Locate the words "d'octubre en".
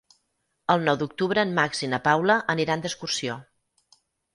1.01-1.53